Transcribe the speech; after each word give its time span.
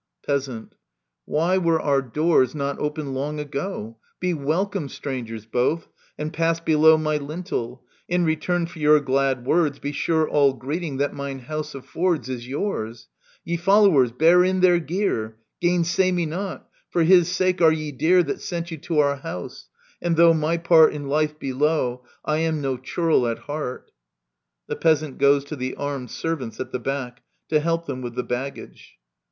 Peasant. 0.25 0.73
Why 1.25 1.59
were 1.59 1.79
our 1.79 2.01
doors 2.01 2.55
not 2.55 2.79
open 2.79 3.13
long 3.13 3.39
ago?— 3.39 3.97
Be 4.19 4.33
welcome, 4.33 4.89
strangers 4.89 5.45
both, 5.45 5.89
and 6.17 6.33
pass 6.33 6.59
below 6.59 6.97
My 6.97 7.17
lintel. 7.17 7.83
In 8.07 8.25
return 8.25 8.65
for 8.65 8.79
your 8.79 8.99
glad 8.99 9.45
words 9.45 9.77
Be 9.77 9.91
sure 9.91 10.27
all 10.27 10.53
greeting 10.53 10.97
that 10.97 11.13
mine 11.13 11.37
house 11.37 11.75
affords 11.75 12.29
Is 12.29 12.47
yours.— 12.47 13.09
Ye 13.45 13.57
followers, 13.57 14.11
bear 14.11 14.43
in 14.43 14.61
their 14.61 14.79
gear 14.79 15.35
I— 15.37 15.37
Gainsay 15.61 16.11
me 16.11 16.25
not; 16.25 16.67
for 16.89 17.03
his 17.03 17.31
sake 17.31 17.61
are 17.61 17.71
ye 17.71 17.91
dear 17.91 18.23
That 18.23 18.41
sent 18.41 18.71
you 18.71 18.77
to 18.79 18.97
our 18.97 19.17
house; 19.17 19.69
and 20.01 20.17
though 20.17 20.33
my 20.33 20.57
part 20.57 20.93
In 20.93 21.09
life 21.09 21.37
be 21.37 21.53
low, 21.53 22.03
I 22.25 22.37
am 22.39 22.59
no 22.59 22.75
churl 22.77 23.27
at 23.27 23.37
heart. 23.37 23.91
[The 24.65 24.75
Peasant 24.77 25.19
goes 25.19 25.45
to 25.45 25.55
the 25.55 25.75
Armed 25.75 26.09
Servants 26.09 26.59
at 26.59 26.71
the 26.71 26.79
backy 26.79 27.21
to 27.49 27.59
help 27.59 27.85
them 27.85 28.01
with 28.01 28.15
the 28.15 28.23
baggage. 28.23 28.97